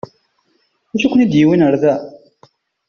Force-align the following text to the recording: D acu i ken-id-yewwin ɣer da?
D 0.91 0.93
acu 0.95 1.05
i 1.05 1.09
ken-id-yewwin 1.11 1.65
ɣer 1.65 1.75
da? 1.81 1.95